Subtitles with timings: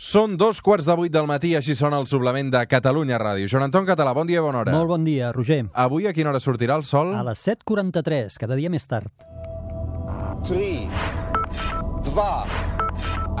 [0.00, 3.44] Són dos quarts de vuit del matí, així sona el suplement de Catalunya Ràdio.
[3.52, 4.72] Joan Anton Català, bon dia i bona hora.
[4.72, 5.66] Molt bon dia, Roger.
[5.76, 7.12] Avui a quina hora sortirà el sol?
[7.12, 9.12] A les 7.43, cada dia més tard.
[10.48, 10.88] 3,
[12.08, 12.16] 2,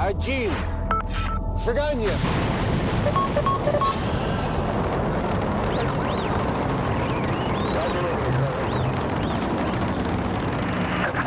[0.04, 0.52] 1,
[1.64, 2.12] seganya!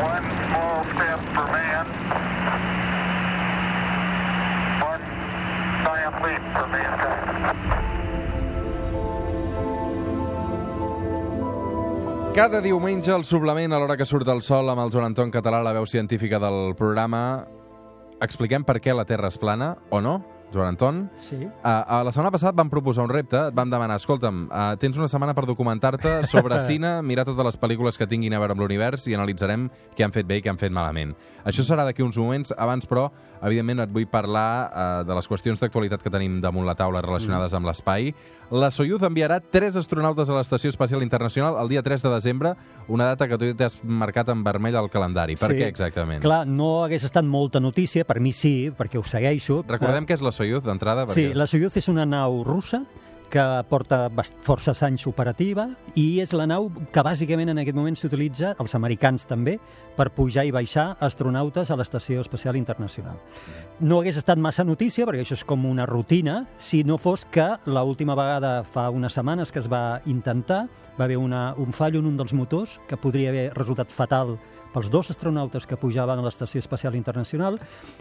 [0.03, 1.85] One small step for man,
[12.33, 15.59] Cada diumenge al suplement, a l'hora que surt el sol, amb el Joan Anton Català,
[15.61, 17.45] la veu científica del programa,
[18.25, 20.15] expliquem per què la Terra és plana, o no,
[20.53, 21.01] Joan Anton.
[21.17, 21.39] Sí.
[21.41, 24.97] Uh, uh, la setmana passada vam proposar un repte, et vam demanar, escolta'm, uh, tens
[24.99, 28.63] una setmana per documentar-te sobre cine, mirar totes les pel·lícules que tinguin a veure amb
[28.63, 29.67] l'univers i analitzarem
[29.97, 31.15] què han fet bé i què han fet malament.
[31.43, 33.09] Això serà d'aquí uns moments, abans però,
[33.43, 37.51] evidentment et vull parlar uh, de les qüestions d'actualitat que tenim damunt la taula relacionades
[37.51, 37.59] mm.
[37.59, 38.13] amb l'espai.
[38.53, 42.53] La Soyuz enviarà tres astronautes a l'Estació Espacial Internacional el dia 3 de desembre,
[42.87, 45.35] una data que tu t'has marcat en vermell al calendari.
[45.35, 45.57] Per Sí.
[45.57, 46.21] què exactament?
[46.21, 49.63] Clar, no hagués estat molta notícia, per mi sí, perquè ho segueixo.
[49.67, 50.42] Recordem que és la Soyuz
[51.13, 52.83] Sí, perquè- la Soyuz és una nau russa
[53.29, 54.07] que porta
[54.45, 55.67] forces anys operativa
[55.99, 59.57] i és la nau que bàsicament en aquest moment s'utilitza, els americans també,
[59.97, 63.19] per pujar i baixar astronautes a l'Estació Espacial Internacional.
[63.79, 67.47] No hagués estat massa notícia, perquè això és com una rutina, si no fos que
[67.65, 70.65] l'última vegada fa unes setmanes que es va intentar,
[70.99, 74.37] va haver una, un fallo en un dels motors que podria haver resultat fatal
[74.73, 77.59] pels dos astronautes que pujaven a l'Estació Espacial Internacional.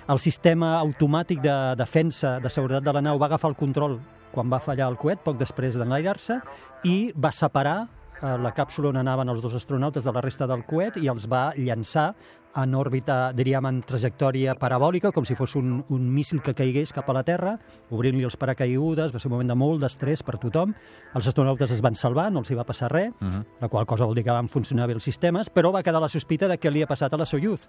[0.09, 4.01] El sistema automàtic de defensa de seguretat de la nau va agafar el control
[4.33, 6.41] quan va fallar el coet, poc després d'enlairar-se,
[6.89, 10.65] i va separar eh, la càpsula on anaven els dos astronautes de la resta del
[10.69, 12.13] coet i els va llançar
[12.55, 17.09] en òrbita, diríem, en trajectòria parabòlica, com si fos un, un míssil que caigués cap
[17.09, 17.55] a la Terra,
[17.91, 20.75] obrint-li els paracaigudes, va ser un moment de molt d'estrès per tothom.
[21.17, 23.45] Els astronautes es van salvar, no els hi va passar res, Mhm.
[23.61, 26.09] la qual cosa vol dir que van funcionar bé els sistemes, però va quedar la
[26.09, 27.69] sospita de què li ha passat a la Soyuz,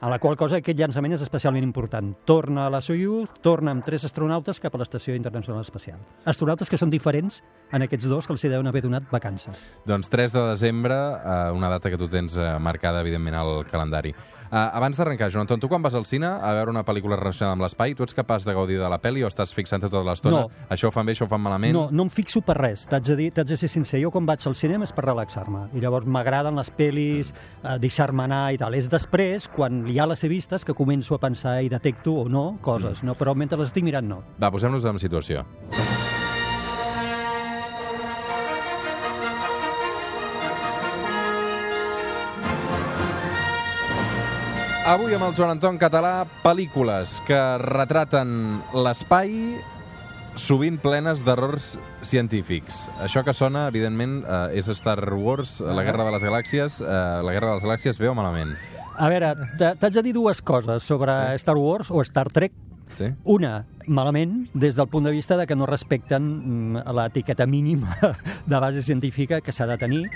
[0.00, 2.14] a la qual cosa aquest llançament és especialment important.
[2.24, 5.98] Torna a la Soyuz, torna amb tres astronautes cap a l'Estació Internacional Espacial.
[6.24, 9.66] Astronautes que són diferents en aquests dos que els hi deuen haver donat vacances.
[9.86, 14.14] Doncs 3 de desembre, eh, una data que tu tens eh, marcada, evidentment, al calendari.
[14.52, 17.56] Eh, abans d'arrencar, Joan Anton, tu quan vas al cine a veure una pel·lícula relacionada
[17.56, 20.42] amb l'espai, tu ets capaç de gaudir de la pel·li o estàs fixant-te tota l'estona?
[20.44, 20.66] No.
[20.68, 21.72] Això ho fan bé, això ho fan malament?
[21.72, 24.02] No, no em fixo per res, t'haig de dir, t'haig de ser sincer.
[24.04, 25.70] Jo quan vaig al cinema és per relaxar-me.
[25.72, 28.76] I llavors m'agraden les pel·lis, eh, deixar-me anar i tal.
[28.76, 32.58] És després, quan ja les he vistes, que començo a pensar i detecto o no
[32.60, 33.16] coses, no?
[33.16, 34.22] però mentre les estic mirant no.
[34.36, 35.46] Va, posem-nos en situació.
[44.82, 48.32] Avui amb el Joan Anton Català, pel·lícules que retraten
[48.74, 49.30] l'espai
[50.40, 52.88] sovint plenes d'errors científics.
[53.04, 56.80] Això que sona, evidentment, eh, és Star Wars, la Guerra de les Galàxies.
[56.80, 58.56] Eh, la Guerra de les Galàxies, o malament?
[58.98, 62.52] A veure, t'ha- t'haig de dir dues coses sobre Star Wars o Star Trek.
[62.98, 63.04] Sí?
[63.24, 67.96] Una, malament, des del punt de vista de que no respecten mm, l'etiqueta mínima
[68.46, 70.06] de base científica que s'ha de tenir.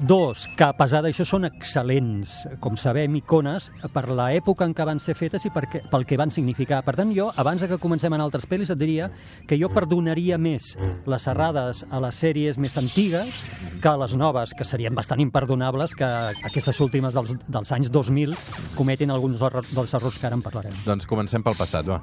[0.00, 2.32] Dos, que a pesar d'això són excel·lents,
[2.64, 6.18] com sabem, icones per l'època en què van ser fetes i per què, pel que
[6.18, 6.80] van significar.
[6.86, 9.10] Per tant, jo, abans que comencem en altres pel·lis, et diria
[9.48, 10.72] que jo perdonaria més
[11.06, 13.44] les errades a les sèries més antigues
[13.82, 16.08] que a les noves, que serien bastant imperdonables que
[16.50, 18.34] aquestes últimes dels, dels anys 2000
[18.78, 20.82] cometin alguns dels errors que ara en parlarem.
[20.88, 22.00] Doncs comencem pel passat, va.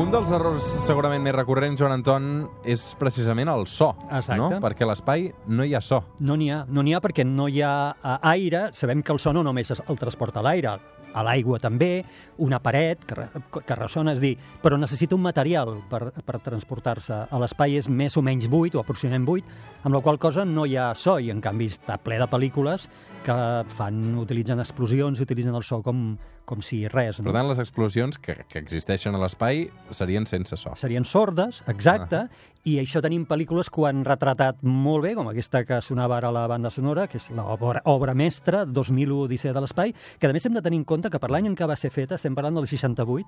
[0.00, 2.28] Un dels errors segurament més recurrents, Joan Anton,
[2.64, 4.38] és precisament el so, Exacte.
[4.40, 4.48] no?
[4.62, 6.00] Perquè a l'espai no hi ha so.
[6.24, 8.68] No n'hi ha, no n'hi ha perquè no hi ha eh, aire.
[8.72, 10.78] Sabem que el so no només es- el transporta l'aire,
[11.12, 12.04] a l'aigua també,
[12.38, 13.26] una paret que,
[13.66, 17.24] que ressona, és dir, però necessita un material per, per transportar-se.
[17.28, 19.44] A l'espai és més o menys buit, o aproximadament buit,
[19.82, 22.86] amb la qual cosa no hi ha so, i en canvi està ple de pel·lícules
[23.26, 23.34] que
[23.74, 26.14] fan, utilitzen explosions, utilitzen el so com,
[26.50, 27.20] com si res.
[27.22, 27.32] Per No?
[27.36, 30.74] tant, les explosions que, que existeixen a l'espai serien sense so.
[30.76, 32.26] serien sordes, exacte,
[32.68, 36.28] i això tenim pel·lícules que ho han retratat molt bé, com aquesta que sonava ara
[36.28, 40.32] a la banda sonora, que és l'obra obra mestra, 2001 Odissea de l'Espai, que a
[40.36, 42.34] més hem de tenir en compte que per l'any en què va ser feta, estem
[42.36, 43.24] parlant del 68,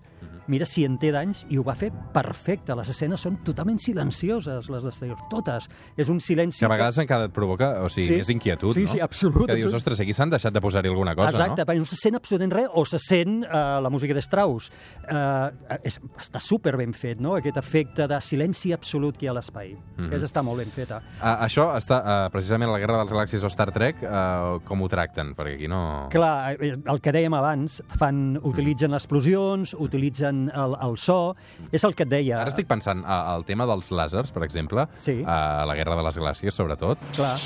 [0.53, 2.75] mira si en té d'anys, i ho va fer perfecte.
[2.77, 5.69] Les escenes són totalment silencioses, les d'exterior, totes.
[5.97, 6.59] És un silenci...
[6.61, 8.21] Que a vegades encara et provoca, o sigui, Sí.
[8.21, 8.89] és inquietud, Sí, no?
[8.89, 11.67] sí, absolut, Que dius, ostres, aquí s'han deixat de posar-hi alguna cosa, Exacte, no?
[11.71, 14.71] perquè no se sent absolutament res, o se sent uh, la música de Strauss.
[15.05, 17.37] Uh, és, està super ben fet, no?
[17.39, 19.75] Aquest efecte de silenci absolut que hi ha a l'espai.
[19.75, 20.09] Mm.
[20.09, 20.23] -hmm.
[20.33, 21.03] Està molt ben feta.
[21.21, 24.89] Uh, això està, uh, precisament, la Guerra dels Galàxies o Star Trek, uh, com ho
[24.89, 25.35] tracten?
[25.37, 26.09] Perquè aquí no...
[26.11, 31.35] Clar, eh, el que dèiem abans, fan, utilitzen explosions, utilitzen el, el so,
[31.73, 32.41] és el que et deia.
[32.41, 35.21] Ara estic pensant uh, el tema dels làsers, per exemple, Sí.
[35.23, 36.99] uh, a la Guerra de les Galàxies, sobretot.
[37.17, 37.37] Clar.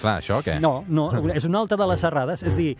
[0.00, 0.58] Clar, això què?
[0.60, 2.42] No, no, és una altra de les errades.
[2.46, 2.76] És dir,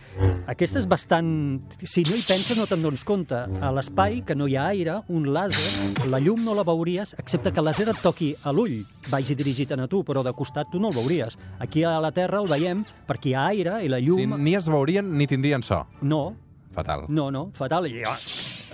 [0.47, 1.61] aquesta és bastant...
[1.85, 3.35] Si no hi penses, no te'n dones compte.
[3.61, 7.53] A l'espai, que no hi ha aire, un làser, la llum no la veuries, excepte
[7.53, 8.79] que el làser et toqui a l'ull,
[9.11, 11.39] vagi dirigit a tu, però de costat tu no el veuries.
[11.59, 14.37] Aquí a la Terra el veiem perquè hi ha aire i la Sí, llum...
[14.43, 15.85] ni es veurien ni tindrien so.
[16.03, 16.35] No,
[16.73, 17.07] Fatal.
[17.09, 17.87] no, no, fatal.
[17.91, 18.03] I,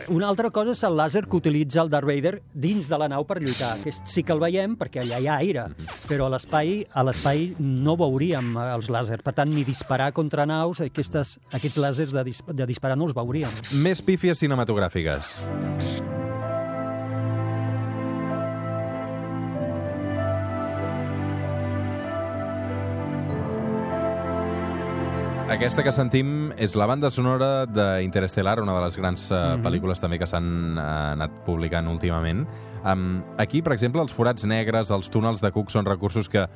[0.08, 3.26] una altra cosa és el làser que utilitza el Darth Vader dins de la nau
[3.28, 3.76] per lluitar.
[3.80, 5.68] Aquest sí que el veiem perquè allà hi ha aire,
[6.06, 9.24] però a l'espai a l'espai no veuríem els làsers.
[9.26, 13.16] Per tant, ni disparar contra naus, aquestes, aquests làsers de, dis, de disparar no els
[13.16, 13.62] veuríem.
[13.72, 15.40] Més pífies cinematogràfiques.
[25.46, 29.62] Aquesta que sentim és la banda sonora d'Interestelar, una de les grans uh, Mhm.
[29.62, 32.46] pel·lícules també que s'han uh, anat publicant últimament.
[32.84, 36.46] Um, aquí, per exemple, els forats negres, els túnels de Cook són recursos que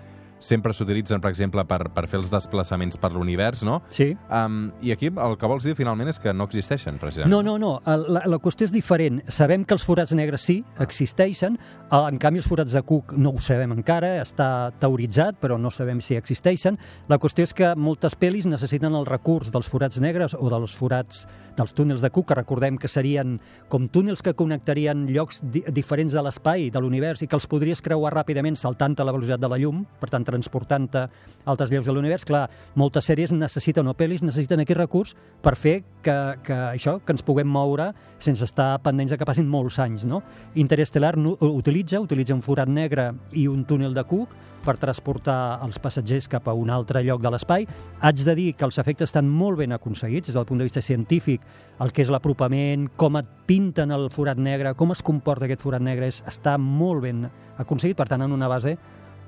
[0.40, 3.80] sempre s'utilitzen, per exemple, per, per fer els desplaçaments per l'univers, no?
[3.92, 4.10] Sí.
[4.32, 7.30] Um, I aquí el que vols dir finalment és que no existeixen, precisament.
[7.30, 7.76] No, no, no.
[7.86, 9.20] La, la qüestió és diferent.
[9.30, 11.60] Sabem que els forats negres sí, existeixen.
[11.90, 14.16] Eh, En canvi, els forats de Cook no ho sabem encara.
[14.24, 16.78] Està teoritzat, però no sabem si existeixen.
[17.12, 21.26] La qüestió és que moltes pel·lis necessiten el recurs dels forats negres o dels forats
[21.60, 23.38] dels túnels de Cook, que recordem que serien
[23.68, 27.82] com túnels que connectarien llocs di diferents de l'espai, de l'univers, i que els podries
[27.84, 31.88] creuar ràpidament saltant a la velocitat de la llum, per tant, transportant-te a altres llocs
[31.88, 32.26] de l'univers.
[32.28, 32.46] Clar,
[32.78, 36.16] moltes sèries necessiten, o pel·lis necessiten aquest recurs per fer que,
[36.46, 37.90] que això, que ens puguem moure
[38.22, 40.22] sense estar pendents de que passin molts anys, no?
[40.60, 45.60] Interestelar no, ho utilitza, utilitza un forat negre i un túnel de Cook per transportar
[45.64, 47.66] els passatgers cap a un altre lloc de l'espai.
[48.04, 50.82] Haig de dir que els efectes estan molt ben aconseguits des del punt de vista
[50.84, 51.44] científic,
[51.80, 55.84] el que és l'apropament, com et pinten el forat negre, com es comporta aquest forat
[55.84, 57.28] negre, és, està molt ben
[57.60, 58.76] aconseguit, per tant, en una base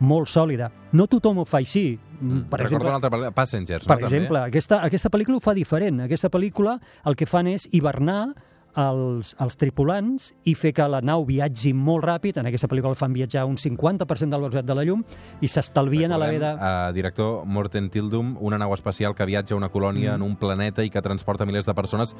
[0.01, 0.71] molt sòlida.
[0.93, 1.99] No tothom ho fa així.
[2.21, 2.47] Mm.
[2.51, 4.07] Per exemple, una altra Passengers, per no?
[4.07, 6.01] exemple, aquesta, aquesta pel·lícula ho fa diferent.
[6.07, 8.35] Aquesta pel·lícula el que fan és hivernar
[8.79, 12.39] els, els tripulants i fer que la nau viatgi molt ràpid.
[12.41, 15.03] En aquesta pel·lícula el fan viatjar un 50% de la velocitat de la llum
[15.45, 16.55] i s'estalvien a la veda...
[16.57, 20.15] eh, director Morten Tildum, una nau espacial que viatja a una colònia Mm.
[20.15, 22.17] en un planeta i que transporta milers de persones,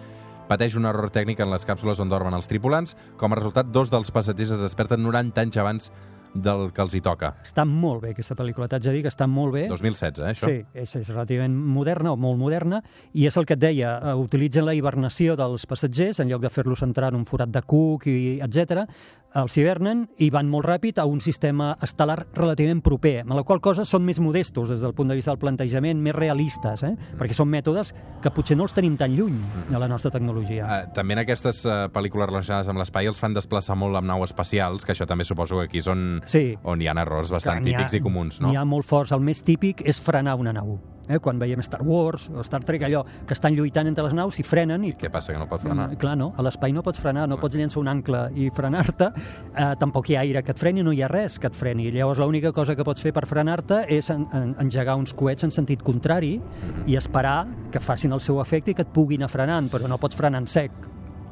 [0.49, 2.97] pateix un error tècnic en les càpsules on dormen els tripulants.
[3.17, 5.93] Com a resultat, dos dels passatgers es desperten 90 anys abans
[6.35, 7.33] del que els hi toca.
[7.45, 8.69] Està molt bé, aquesta pel·lícula.
[8.71, 9.67] T'haig de dir que està molt bé.
[9.71, 10.51] 2016, eh, això?
[10.51, 12.83] Sí, és, és relativament moderna o molt moderna
[13.13, 16.53] i és el que et deia, eh, utilitzen la hibernació dels passatgers en lloc de
[16.53, 18.87] fer-los entrar en un forat de cuc i etc.
[19.33, 23.63] els hivernen i van molt ràpid a un sistema estel·lar relativament proper, amb la qual
[23.65, 26.93] cosa són més modestos des del punt de vista del plantejament, més realistes, eh?
[27.17, 29.39] perquè són mètodes que potser no els tenim tan lluny
[29.71, 30.67] de la nostra tecnologia.
[30.69, 34.29] Eh, també en aquestes eh, pel·lícules relacionades amb l'espai els fan desplaçar molt amb naus
[34.29, 35.89] espacials, que això també suposo que aquí és
[36.23, 36.57] on, Sí.
[36.63, 38.49] on hi ha errors bastant ha- típics i comuns, no?
[38.49, 39.13] N'hi ha molt forts.
[39.13, 40.79] El més típic és frenar una nau.
[41.09, 41.19] Eh?
[41.19, 44.45] Quan veiem Star Wars o Star Trek, allò que estan lluitant entre les naus i
[44.45, 45.89] frenen i Què passa, que no pot frenar?
[45.91, 46.33] Mm, Clar, no.
[46.39, 49.09] A l'espai no pots frenar, no pots llançar un ancle i frenar-te.
[49.57, 51.91] Eh, tampoc hi ha aire que et freni, no hi ha res que et freni.
[51.91, 55.51] Llavors, l'única cosa que pots fer per frenar-te és en, en, engegar uns coets en
[55.51, 56.41] sentit contrari
[56.87, 59.99] i esperar que facin el seu efecte i que et puguin anar frenant, però no
[59.99, 60.71] pots frenar en sec.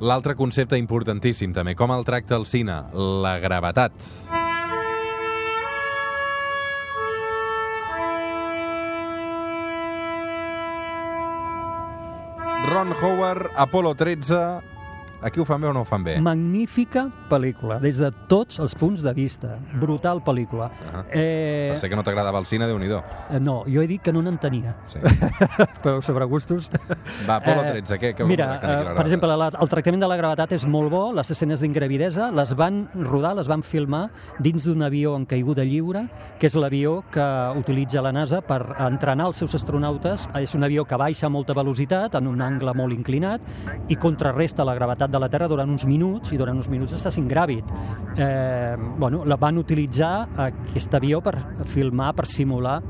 [0.01, 2.83] L'altre concepte importantíssim també, com el tracta el cine?
[3.23, 3.93] La gravetat.
[12.67, 14.80] Ron Howard, Apolo 13...
[15.23, 16.15] Aquí ho fan bé o no ho fan bé?
[16.21, 19.59] Magnífica pel·lícula, des de tots els punts de vista.
[19.81, 20.71] Brutal pel·lícula.
[20.95, 21.03] Ah.
[21.13, 24.13] Eh, Sé que no t'agradava el cine, déu nhi eh, no, jo he dit que
[24.13, 24.99] no n'entenia, sí.
[25.83, 26.71] però sobre gustos...
[27.29, 28.15] Va, Apolo Eh, 13, què?
[28.17, 30.91] què Mira, què- què- eh, per exemple, la, el tractament de la gravetat és molt
[30.91, 34.07] bo, les escenes d'ingravidesa les van rodar, les van filmar
[34.41, 36.07] dins d'un avió en caiguda lliure,
[36.41, 37.27] que és l'avió que
[37.61, 40.27] utilitza la NASA per entrenar els seus astronautes.
[40.41, 43.45] És un avió que baixa a molta velocitat, en un angle molt inclinat,
[43.89, 47.19] i contrarresta la gravetat de la Terra durant uns minuts, i durant uns minuts estàs
[47.21, 47.71] ingràvid.
[48.17, 51.37] Eh, bueno, la van utilitzar, aquest avió, per
[51.67, 52.81] filmar, per simular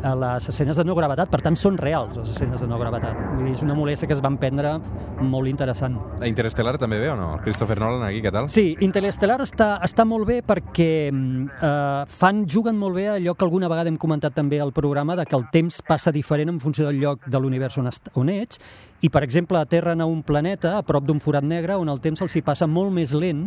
[0.00, 3.16] les escenes de no gravetat, per tant són reals les escenes de no gravetat.
[3.34, 4.76] Vull dir, és una molèstia que es van prendre
[5.20, 5.98] molt interessant.
[6.20, 7.30] A Interestelar també ve o no?
[7.44, 8.48] Christopher Nolan aquí, què tal?
[8.52, 13.46] Sí, Interestelar està, està molt bé perquè mm, eh, fan, juguen molt bé allò que
[13.46, 16.88] alguna vegada hem comentat també al programa, de que el temps passa diferent en funció
[16.88, 18.60] del lloc de l'univers on, on ets,
[19.00, 22.20] i per exemple aterren a un planeta a prop d'un forat negre on el temps
[22.20, 23.46] els hi passa molt més lent,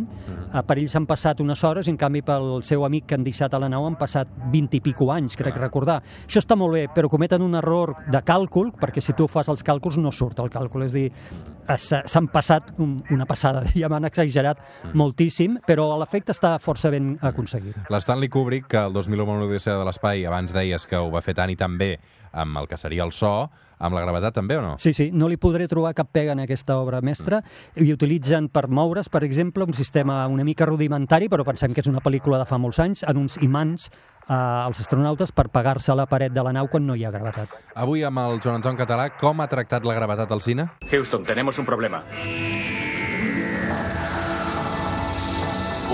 [0.50, 3.26] eh, per ells han passat unes hores, i en canvi pel seu amic que han
[3.26, 6.00] deixat a la nau han passat 20 i pico anys, crec recordar.
[6.26, 9.64] Això està molt bé, però cometen un error de càlcul, perquè si tu fas els
[9.66, 13.88] càlculs no surt el càlcul, és dir, eh, s'ha- s'han passat un, una passada, ja
[13.88, 14.60] m'han exagerat
[14.94, 17.76] moltíssim, però l'efecte està força ben aconseguit.
[17.90, 21.34] L'Stanley Kubrick, que el 2001 amb l'Odissea de l'Espai, abans deies que ho va fer
[21.34, 21.96] tant i tan bé
[22.34, 24.74] amb el que seria el so, amb la gravetat també o no?
[24.78, 27.42] Sí, sí, no li podré trobar cap pega en aquesta obra mestra
[27.76, 31.90] i utilitzen per moure's, per exemple, un sistema una mica rudimentari, però pensem que és
[31.90, 35.98] una pel·lícula de fa molts anys, en uns imants eh, als astronautes per pegar-se a
[35.98, 37.58] la paret de la nau quan no hi ha gravetat.
[37.74, 40.70] Avui amb el Joan Anton Català, com ha tractat la gravetat al cine?
[40.90, 42.04] Houston, tenemos un problema.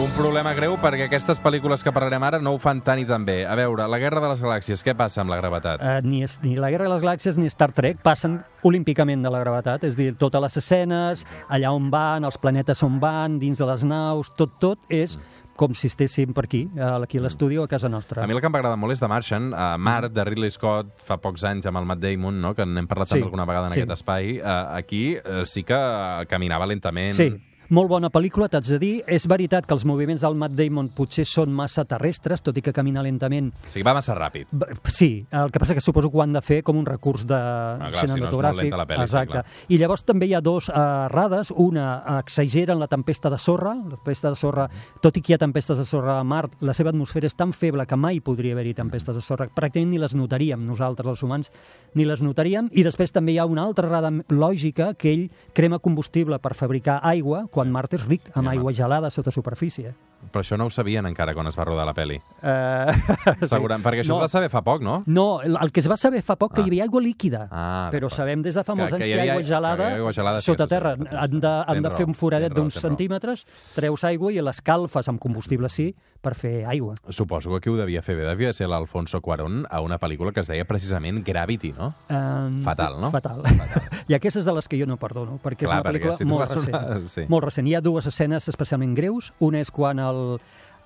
[0.00, 3.26] Un problema greu perquè aquestes pel·lícules que parlarem ara no ho fan tan i tan
[3.28, 3.42] bé.
[3.44, 5.82] A veure, la Guerra de les Galàxies, què passa amb la gravetat?
[5.84, 9.28] Eh, ni, és, ni la Guerra de les Galàxies ni Star Trek passen olímpicament de
[9.28, 13.36] la gravetat, és a dir, totes les escenes, allà on van, els planetes on van,
[13.42, 15.18] dins de les naus, tot, tot és
[15.60, 18.24] com si estéssim per aquí, eh, aquí a l'estudi o a casa nostra.
[18.24, 20.56] A mi el que em va agradar molt és The Martian, uh, Mart, de Ridley
[20.56, 22.54] Scott, fa pocs anys amb el Matt Damon, no?
[22.56, 23.84] que n'hem parlat Sí, també alguna vegada en sí.
[23.84, 24.38] aquest espai.
[24.40, 25.84] Uh, aquí uh, sí que
[26.32, 27.12] caminava lentament.
[27.20, 27.28] Sí,
[27.70, 28.92] molt bona pel·lícula, t'haig de dir.
[29.06, 32.72] És veritat que els moviments del Matt Damon potser són massa terrestres, tot i que
[32.74, 33.52] camina lentament.
[33.54, 34.50] O sigui, va massa ràpid.
[34.90, 37.34] Sí, el que passa que suposo que ho han de fer com un recurs de
[37.38, 38.74] Ah, clar, si no cinematogràfic.
[38.76, 39.32] la pel·li, sí, Exacte.
[39.32, 39.44] clar.
[39.68, 41.52] I llavors també hi ha dos uh, errades.
[41.56, 43.74] Una, exageren la tempesta de sorra.
[43.74, 44.68] La tempesta de sorra,
[45.00, 47.52] tot i que hi ha tempestes de sorra a Mart, la seva atmosfera és tan
[47.52, 49.46] feble que mai podria haver-hi tempestes de sorra.
[49.48, 51.50] Pràcticament ni les notaríem nosaltres, els humans,
[51.94, 52.68] ni les notaríem.
[52.72, 57.00] I després també hi ha una altra errada lògica, que ell crema combustible per fabricar
[57.02, 59.92] aigua, quan Mart és ric amb aigua gelada sota superfície.
[60.30, 62.20] Però això no ho sabien encara quan es va rodar la pel·li.
[62.40, 64.16] Uh, Segurament, perquè això No.
[64.20, 65.02] es va saber fa poc, no?
[65.06, 66.64] No, el que es va saber fa poc que Ah.
[66.64, 69.10] hi havia aigua líquida, Ah, però sabem des de fa Que- molts que anys que,
[69.10, 70.96] hi havia- ha aigua gelada, que hi ha aigua gelada, sí, sota això sí, terra.
[70.96, 71.16] sí, sí.
[71.20, 75.68] Han de, han de fer un foradet d'uns centímetres, treus aigua i l'escalfes amb combustible
[75.68, 76.94] sí per fer aigua.
[77.08, 80.40] Suposo que qui ho devia fer bé devia ser l'Alfonso Cuarón a una pel·lícula que
[80.40, 81.94] es deia precisament Gravity, no?
[82.08, 83.10] Um, Fatal, no?
[83.10, 83.42] Fatal.
[84.08, 86.50] I aquestes de les que jo no perdono, perquè Clar, és una pel·lícula si molt
[86.50, 86.74] recent.
[86.74, 87.24] una- sí.
[87.28, 87.66] Molt recent.
[87.68, 89.32] Hi ha dues escenes especialment greus.
[89.38, 90.09] Una és quan el,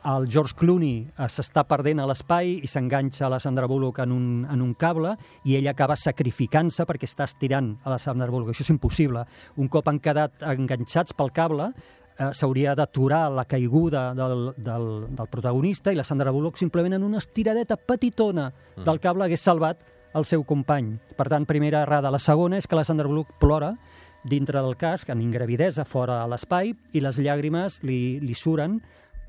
[0.04, 4.12] el George Clooney eh, s'està perdent a l'espai i s'enganxa a la Sandra Bullock en
[4.12, 5.14] un, en un cable
[5.48, 8.52] i ell acaba sacrificant-se perquè està estirant a la Sandra Bullock.
[8.52, 9.24] Això és impossible.
[9.56, 11.70] Un cop han quedat enganxats pel cable,
[12.18, 17.08] eh, s'hauria d'aturar la caiguda del, del, del protagonista i la Sandra Bullock simplement en
[17.08, 19.80] una estiradeta petitona del cable hagués salvat
[20.14, 20.92] el seu company.
[21.16, 22.12] Per tant, primera errada.
[22.12, 23.72] La segona és que la Sandra Bullock plora
[24.24, 28.78] dintre del casc, en ingravidesa, fora a l'espai, i les llàgrimes li, li suren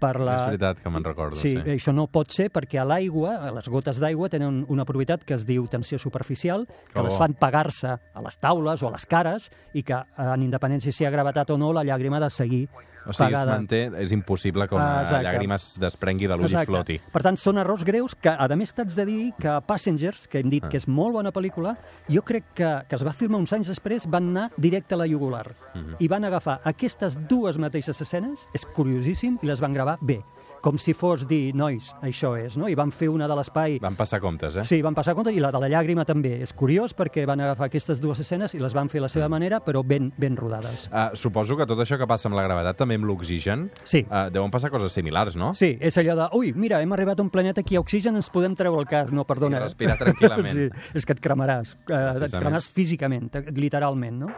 [0.06, 0.38] per la...
[0.38, 1.76] És veritat que me'n recordo, Sí, sí.
[1.76, 5.34] això no pot ser perquè a l'aigua, a les gotes d'aigua, tenen una propietat que
[5.40, 9.06] es diu tensió superficial, que Que les fan pegar-se a les taules o a les
[9.10, 12.30] cares i que, en independència si hi ha gravetat o no, la llàgrima ha de
[12.34, 12.68] seguir
[13.06, 13.52] O sigui, es pegada.
[13.58, 15.26] manté, és impossible que una Ah, exacte.
[15.28, 17.00] llàgrima es desprengui de l'ull i floti.
[17.12, 20.50] Per tant, són errors greus que, a més, t'haig de dir que Passengers, que hem
[20.50, 20.70] dit Ah.
[20.70, 21.78] que és molt bona pel·lícula,
[22.10, 25.08] jo crec que, que es va filmar uns anys després, van anar directe a la
[25.08, 25.56] jugular.
[25.74, 25.96] Mhm.
[26.00, 30.24] I van agafar aquestes dues mateixes escenes, és curiosíssim, i les van gravar bé.
[30.66, 32.66] Com si fos dir, nois, això és, no?
[32.66, 33.76] I van fer una de l'espai...
[33.84, 34.64] Van passar comptes, eh?
[34.66, 36.40] Sí, van passar compte, i la de la llàgrima també.
[36.42, 39.14] És curiós perquè van agafar aquestes dues escenes i les van fer a la Mm.
[39.14, 40.88] seva manera, però ben, ben rodades.
[40.90, 44.02] Uh, suposo que tot això que passa amb la gravetat, també amb l'oxigen, Sí.
[44.10, 45.54] uh, deuen passar coses similars, no?
[45.54, 48.32] Sí, és allò de, ui, mira, hem arribat a un planeta aquí a oxigen, ens
[48.34, 49.12] podem treure el cas.
[49.14, 49.62] No, perdona.
[49.62, 50.50] I respirar tranquil·lament.
[50.58, 51.76] sí, és que et cremaràs.
[51.86, 54.34] Eh, et cremaràs físicament, literalment, no?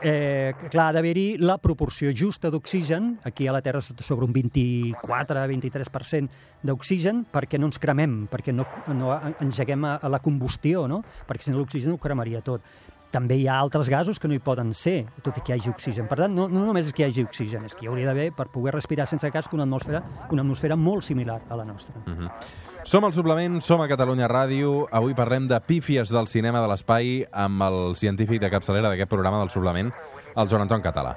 [0.00, 6.28] Eh, clar, ha d'haver-hi la proporció justa d'oxigen, aquí a la Terra sobre un 24-23%
[6.62, 9.10] d'oxigen, perquè no ens cremem, perquè no, no
[9.42, 11.02] engeguem a, a la combustió, no?
[11.26, 12.62] perquè si no l'oxigen ho cremaria tot.
[13.10, 15.70] També hi ha altres gasos que no hi poden ser, tot i que hi hagi
[15.72, 16.06] oxigen.
[16.10, 18.30] Per tant, no, no només és que hi hagi oxigen, és que hi hauria d'haver,
[18.36, 21.96] per poder respirar sense casc, una atmosfera, una atmosfera molt similar a la nostra.
[22.04, 22.28] Mhm.
[22.84, 24.86] Som al Suplement, som a Catalunya Ràdio.
[24.94, 29.42] Avui parlem de pífies del cinema de l'espai amb el científic de capçalera d'aquest programa
[29.42, 29.90] del Suplement,
[30.36, 31.16] el Joan Anton Català.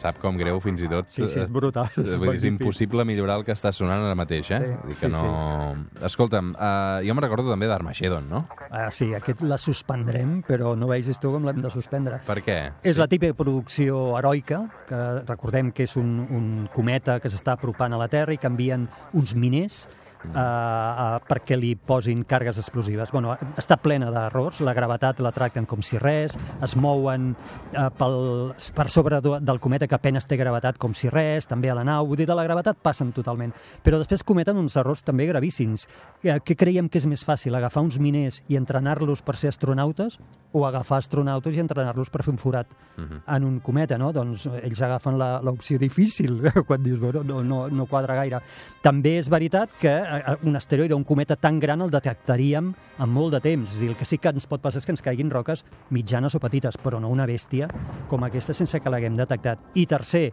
[0.00, 1.08] Sap com greu fins i tot.
[1.12, 1.90] Sí, sí, és eh, brutal.
[1.96, 4.60] Vull dir, és impossible millorar el que està sonant ara mateix, eh?
[4.62, 6.02] Sí, dir que sí, no...
[6.08, 8.44] Escolta'm, uh, jo me recordo també d'Armageddon, no?
[8.70, 12.20] Ah, sí, aquest la suspendrem, però no vegis tu com l'hem de suspendre.
[12.26, 12.58] Per què?
[12.86, 17.94] És la típica producció heroica, que recordem que és un, un cometa que s'està apropant
[17.94, 19.84] a la Terra i que envien uns miners
[20.24, 23.10] uh, uh, perquè li posin càrregues explosives.
[23.14, 27.32] Bueno, està plena d'errors, la gravetat la tracten com si res, es mouen
[27.76, 31.76] uh, pel, per sobre del cometa que apenes té gravetat com si res, també a
[31.78, 33.52] la nau, vull dir, de la gravetat passen totalment.
[33.84, 35.86] Però després cometen uns errors també gravíssims.
[36.22, 40.18] Eh, Què creiem que és més fàcil, agafar uns miners i entrenar-los per ser astronautes
[40.52, 44.10] o agafar astronautes i entrenar-los per fer un forat en un cometa, no?
[44.12, 48.40] Doncs ells agafen la- l'opció difícil, quan dius, bueno, no, no, no quadra gaire.
[48.82, 50.09] També és veritat que eh,
[50.42, 53.74] un asteroide o un cometa tan gran el detectaríem en molt de temps.
[53.74, 56.34] És dir, el que sí que ens pot passar és que ens caiguin roques mitjanes
[56.34, 57.68] o petites, però no una bèstia
[58.08, 59.58] com aquesta sense que l'haguem detectat.
[59.74, 60.32] I tercer,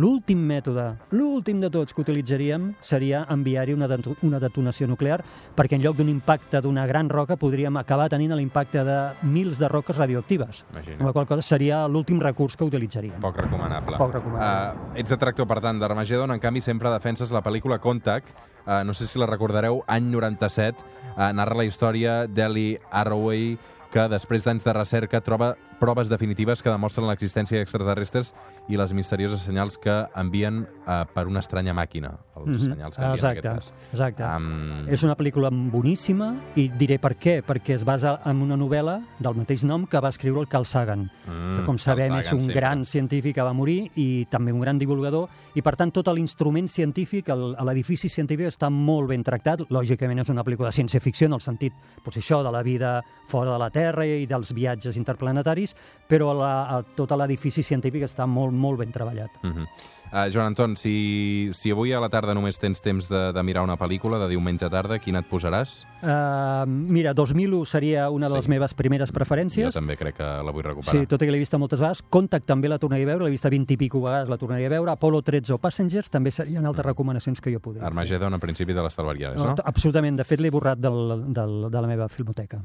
[0.00, 5.18] l'últim mètode, l'últim de tots que utilitzaríem seria enviar-hi una, deto- una detonació nuclear,
[5.54, 8.96] perquè en lloc d'un impacte d'una gran roca podríem acabar tenint l'impacte de
[9.28, 10.64] mils de roques radioactives.
[10.72, 11.00] Imagina't.
[11.02, 13.20] Amb la qual cosa seria l'últim recurs que utilitzaríem.
[13.20, 13.98] Poc recomanable.
[14.00, 14.88] Poc recomanable.
[14.88, 18.32] Uh, ets detractor, per tant, d'Armageddon, en canvi sempre defenses la pel·lícula Contact,
[18.66, 20.82] uh, no sé si la recordareu, any 97,
[21.14, 23.54] uh, narra la història d'Ellie Arroway,
[23.94, 28.32] que després d'anys de recerca troba proves definitives que demostren l'existència d'extraterrestres
[28.68, 32.18] i les misterioses senyals que envien uh, per una estranya màquina.
[32.36, 32.70] Els Mhm.
[32.74, 33.90] senyals que envien, Exacte, en aquest cas.
[33.92, 34.22] exacte.
[34.24, 39.00] Um, És una pel·lícula boníssima i diré per què, perquè es basa en una novel·la
[39.18, 42.26] del mateix nom que va escriure el Carl Sagan, Mm, que com sabem Carl és
[42.26, 42.60] Sagan, un sempre.
[42.60, 46.68] gran científic que va morir i també un gran divulgador i per tant tot l'instrument
[46.68, 51.40] científic, l'edifici científic està molt ben tractat, lògicament és una pel·lícula de ciència-ficció en el
[51.40, 51.72] sentit,
[52.04, 55.63] doncs això, de la vida fora de la Terra i dels viatges interplanetaris,
[56.08, 59.30] però la, el- tot l'edifici científic està molt, molt ben treballat.
[59.42, 59.66] Uh -huh.
[60.12, 63.62] uh, Joan Anton, si, si avui a la tarda només tens temps de, de mirar
[63.64, 65.84] una pel·lícula de diumenge a tarda, quina et posaràs?
[66.02, 68.50] Uh, mira, 2001 seria una de les Sí.
[68.50, 69.66] meves primeres preferències.
[69.74, 71.00] Jo també crec que la vull recuperar.
[71.00, 72.02] Sí, tot i que l'he vista moltes vegades.
[72.02, 74.68] Contact també la tornaré a veure, l'he vista 20 i pico vegades, la tornaré a
[74.68, 74.90] veure.
[74.90, 77.86] Apollo 13 o Passengers també serien altres recomanacions que jo podria fer.
[77.86, 79.54] Armageddon, a principi de les Talvarianes, No, no?
[79.64, 82.64] Absolutament, de fet l'he borrat del, del, de la meva filmoteca.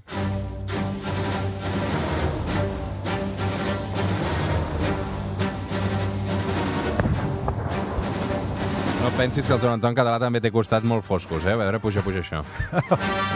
[9.20, 11.58] Pensis que el Joan Anton Català també té costat molt foscos, eh?
[11.58, 12.40] A veure, puja, puja això.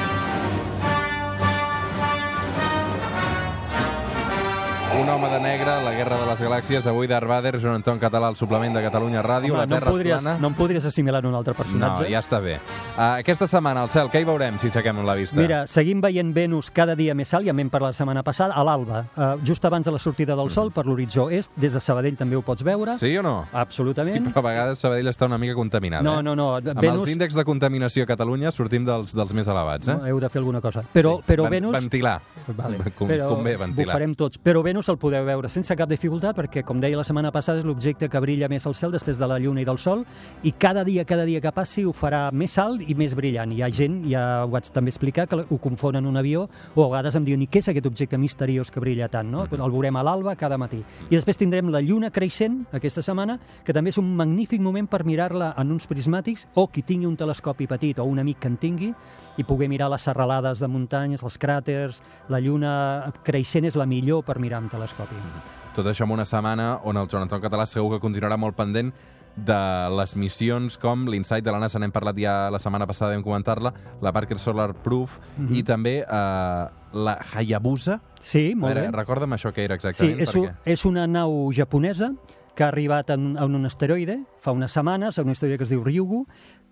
[5.02, 8.28] Un home de negre, la guerra de les galàxies, avui Darth Vader, Joan Anton Català,
[8.30, 10.38] al suplement de Catalunya Ràdio, la no, em Terra podries, és plana.
[10.40, 12.10] no em podries assimilar a un altre No, personatge?
[12.12, 12.54] ja està bé.
[12.96, 15.36] Uh, aquesta setmana, al cel, què hi veurem, si aixequem la vista?
[15.42, 18.54] Mira, seguim veient Venus cada dia més alt, ja en vam parlar la setmana passada,
[18.54, 21.82] a l'alba, uh, just abans de la sortida del sol, per l'horitzó est, des de
[21.82, 22.96] Sabadell també ho pots veure.
[22.98, 23.48] Sí o no?
[23.50, 24.30] Sí, Absolutament.
[24.32, 26.24] però a vegades Sabadell està una mica contaminada, No, eh?
[26.24, 26.56] no, no.
[26.58, 27.02] Amb Venus...
[27.08, 29.98] els índexs de contaminació a Catalunya sortim dels, dels més elevats, eh?
[29.98, 30.84] No, heu de fer alguna cosa.
[30.94, 31.74] Però, però Ven- Venus...
[31.74, 32.22] Ventilar.
[32.56, 32.78] Vale.
[32.98, 33.94] Com, però convé ho ventilar.
[33.98, 34.38] farem tots.
[34.38, 37.66] Però Venus el podeu veure sense cap dificultat perquè, com deia la setmana passada, és
[37.68, 40.04] l'objecte que brilla més al cel després de la Lluna i del Sol
[40.44, 43.52] i cada dia, cada dia que passi ho farà més alt i més brillant.
[43.54, 46.90] Hi ha gent, ja ho vaig també explicar, que ho confonen un avió o a
[46.90, 49.32] vegades em diuen i què és aquest objecte misteriós que brilla tant?
[49.32, 49.46] No?
[49.46, 49.62] Mhm.
[49.64, 50.84] El veurem a l'alba cada matí.
[51.10, 55.04] I després tindrem la Lluna creixent aquesta setmana, que també és un magnífic moment per
[55.06, 58.58] mirar-la en uns prismàtics o qui tingui un telescopi petit o un amic que en
[58.58, 58.94] tingui
[59.38, 64.24] i poder mirar les serralades de muntanyes, els cràters, la lluna creixent és la millor
[64.24, 65.16] per mirar amb telescopi.
[65.74, 68.92] Tot això en una setmana on el Joan Anton Català segur que continuarà molt pendent
[69.36, 73.24] de les missions com l'Insight de la NASA, n'hem parlat ja la setmana passada, vam
[73.26, 75.56] comentar-la, la Parker Solar Proof Mhm.
[75.56, 78.00] i també eh, la Hayabusa.
[78.22, 78.98] Sí, molt veure, bé.
[78.98, 80.22] recorda'm això que era Sí, exactament.
[80.22, 80.72] és, un, perquè...
[80.72, 82.12] és una nau japonesa
[82.56, 85.72] que ha arribat en, en un asteroide fa unes setmanes, en un asteroide que es
[85.74, 86.24] diu Ryugu,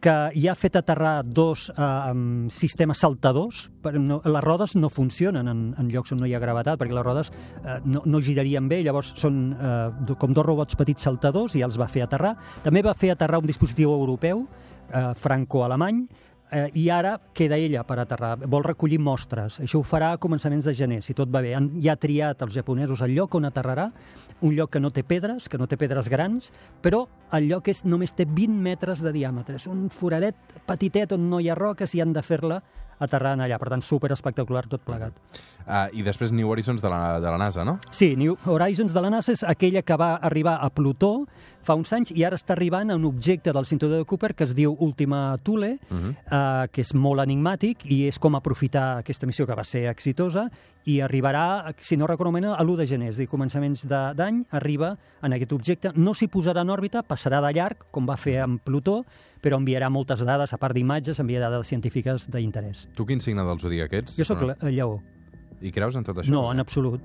[0.01, 2.13] que ja ha fet aterrar dos eh,
[2.53, 3.67] sistemes saltadors.
[3.81, 6.97] Però no, les rodes no funcionen en, en llocs on no hi ha gravetat, perquè
[6.97, 11.55] les rodes eh, no, no girarien bé, llavors són eh, com dos robots petits saltadors
[11.57, 12.35] i els va fer aterrar.
[12.65, 14.45] També va fer aterrar un dispositiu europeu,
[14.89, 16.05] eh, franco-alemany,
[16.51, 18.35] eh, i ara queda ella per aterrar.
[18.45, 19.59] Vol recollir mostres.
[19.63, 21.55] Això ho farà a començaments de gener, si tot va bé.
[21.55, 23.89] Han ja triat els japonesos el lloc on aterrarà,
[24.41, 27.05] un lloc que no té pedres, que no té pedres grans, però
[27.37, 29.55] el lloc és, només té 20 metres de diàmetre.
[29.55, 30.37] És un foradet
[30.67, 32.61] petitet on no hi ha roques i han de fer-la
[33.01, 33.59] aterrant allà.
[33.61, 35.17] Per tant, super espectacular tot plegat.
[35.61, 37.77] Uh, I després New Horizons de la, de la NASA, no?
[37.93, 41.27] Sí, New Horizons de la NASA és aquella que va arribar a Plutó
[41.61, 44.47] fa uns anys i ara està arribant a un objecte del cinturó de Cooper que
[44.47, 46.15] es diu Ultima Thule, uh -huh.
[46.15, 50.49] eh, que és molt enigmàtic i és com aprofitar aquesta missió que va ser exitosa
[50.85, 54.43] i arribarà, si no recordo malament, a l'1 de gener, és a dir, començaments d'any,
[54.57, 55.93] arriba en aquest objecte.
[55.95, 59.01] No s'hi posarà en òrbita, passarà de llarg, com va fer amb Plutó,
[59.41, 62.87] però enviarà moltes dades, a part d'imatges, enviarà dades científiques d'interès.
[62.97, 64.17] Tu quin signe del zodíac ets?
[64.17, 64.55] Jo sóc no.
[64.69, 64.99] lleó.
[65.62, 66.32] I creus en tot això?
[66.34, 67.02] No, en absolut.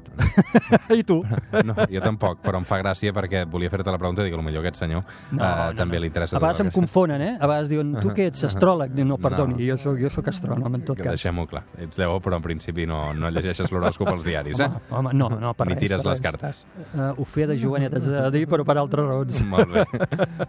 [0.96, 1.18] I tu?
[1.64, 4.60] No, jo tampoc, però em fa gràcia perquè volia fer-te la pregunta i dic, potser
[4.62, 6.00] aquest senyor No, uh, no, també no.
[6.00, 7.32] li interessa A vegades em que- confonen, eh?
[7.38, 8.94] A vegades diuen, tu què ets, astròleg?
[8.96, 9.60] Dic, No, perdoni, No.
[9.72, 11.12] jo soc, jo soc astrònom, en tot Que cas.
[11.18, 11.64] deixem-ho clar.
[11.78, 14.64] Ets lleó, però en principi no, no llegeixes l'horòscop als diaris, eh?
[14.88, 15.80] Home, home, no, no, per Ni res.
[15.80, 16.24] tires per les res.
[16.24, 16.66] cartes.
[16.94, 19.42] Uh, ho feia de jovenet, haig de dir, però per altres raons.
[19.44, 19.84] Molt bé.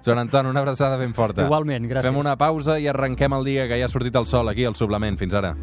[0.06, 1.44] Joan Anton, una abraçada ben forta.
[1.44, 2.08] Igualment, gràcies.
[2.08, 4.76] Fem una pausa i arrenquem el dia que ja ha sortit el sol aquí al
[4.76, 5.18] suplement.
[5.20, 5.56] Fins ara.